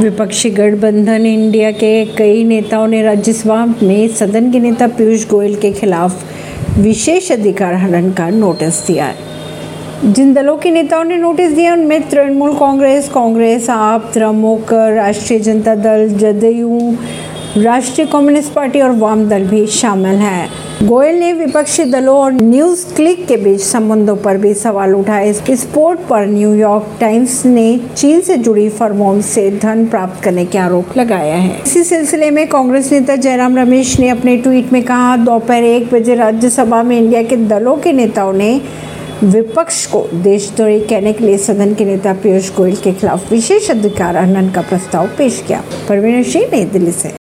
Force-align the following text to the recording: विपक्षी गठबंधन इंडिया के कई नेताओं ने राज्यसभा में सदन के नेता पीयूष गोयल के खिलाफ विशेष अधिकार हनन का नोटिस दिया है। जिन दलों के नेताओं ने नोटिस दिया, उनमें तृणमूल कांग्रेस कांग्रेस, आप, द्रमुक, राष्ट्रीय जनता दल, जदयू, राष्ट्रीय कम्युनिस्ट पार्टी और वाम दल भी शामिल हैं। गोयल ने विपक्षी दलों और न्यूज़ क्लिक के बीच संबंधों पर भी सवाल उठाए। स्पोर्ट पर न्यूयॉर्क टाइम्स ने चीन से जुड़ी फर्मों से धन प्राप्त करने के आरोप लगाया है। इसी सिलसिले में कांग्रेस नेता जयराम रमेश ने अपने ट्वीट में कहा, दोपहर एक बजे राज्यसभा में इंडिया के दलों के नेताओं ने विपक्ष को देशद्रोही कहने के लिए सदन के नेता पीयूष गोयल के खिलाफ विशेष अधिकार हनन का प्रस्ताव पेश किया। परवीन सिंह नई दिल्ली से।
विपक्षी 0.00 0.50
गठबंधन 0.50 1.26
इंडिया 1.26 1.70
के 1.70 2.04
कई 2.04 2.44
नेताओं 2.44 2.86
ने 2.86 3.02
राज्यसभा 3.02 3.66
में 3.82 4.08
सदन 4.08 4.50
के 4.52 4.60
नेता 4.60 4.86
पीयूष 4.86 5.28
गोयल 5.28 5.56
के 5.56 5.72
खिलाफ 5.72 6.24
विशेष 6.78 7.32
अधिकार 7.32 7.74
हनन 7.74 8.10
का 8.10 8.30
नोटिस 8.30 8.86
दिया 8.86 9.04
है। 9.04 9.14
जिन 10.12 10.34
दलों 10.34 10.56
के 10.56 10.70
नेताओं 10.70 11.04
ने 11.04 11.16
नोटिस 11.16 11.52
दिया, 11.52 11.72
उनमें 11.72 12.08
तृणमूल 12.08 12.52
कांग्रेस 12.52 13.08
कांग्रेस, 13.08 13.70
आप, 13.70 14.10
द्रमुक, 14.14 14.72
राष्ट्रीय 14.72 15.38
जनता 15.38 15.74
दल, 15.74 16.08
जदयू, 16.08 16.96
राष्ट्रीय 17.56 18.06
कम्युनिस्ट 18.06 18.52
पार्टी 18.52 18.80
और 18.80 18.90
वाम 18.90 19.28
दल 19.28 19.44
भी 19.44 19.66
शामिल 19.66 20.14
हैं। 20.14 20.48
गोयल 20.84 21.14
ने 21.16 21.32
विपक्षी 21.32 21.84
दलों 21.84 22.16
और 22.16 22.32
न्यूज़ 22.32 22.84
क्लिक 22.94 23.26
के 23.26 23.36
बीच 23.36 23.60
संबंधों 23.60 24.16
पर 24.16 24.36
भी 24.36 24.52
सवाल 24.54 24.94
उठाए। 24.94 25.32
स्पोर्ट 25.32 26.00
पर 26.00 26.26
न्यूयॉर्क 26.26 26.96
टाइम्स 27.00 27.44
ने 27.46 27.80
चीन 27.96 28.20
से 28.20 28.36
जुड़ी 28.36 28.68
फर्मों 28.68 29.20
से 29.20 29.50
धन 29.62 29.86
प्राप्त 29.86 30.22
करने 30.24 30.44
के 30.44 30.58
आरोप 30.58 30.96
लगाया 30.96 31.36
है। 31.36 31.62
इसी 31.62 31.84
सिलसिले 31.84 32.30
में 32.30 32.46
कांग्रेस 32.48 32.92
नेता 32.92 33.16
जयराम 33.16 33.56
रमेश 33.56 33.98
ने 34.00 34.08
अपने 34.08 34.36
ट्वीट 34.36 34.72
में 34.72 34.82
कहा, 34.82 35.16
दोपहर 35.16 35.64
एक 35.64 35.90
बजे 35.94 36.14
राज्यसभा 36.14 36.82
में 36.82 36.98
इंडिया 36.98 37.22
के 37.22 37.36
दलों 37.36 37.76
के 37.76 37.92
नेताओं 37.92 38.32
ने 38.32 38.60
विपक्ष 39.24 39.84
को 39.86 40.06
देशद्रोही 40.14 40.80
कहने 40.80 41.12
के 41.12 41.24
लिए 41.24 41.38
सदन 41.38 41.74
के 41.74 41.84
नेता 41.84 42.12
पीयूष 42.12 42.54
गोयल 42.56 42.76
के 42.76 42.92
खिलाफ 42.92 43.32
विशेष 43.32 43.70
अधिकार 43.70 44.16
हनन 44.16 44.50
का 44.50 44.60
प्रस्ताव 44.60 45.06
पेश 45.18 45.44
किया। 45.48 45.64
परवीन 45.88 46.22
सिंह 46.22 46.48
नई 46.52 46.64
दिल्ली 46.64 46.92
से। 46.92 47.23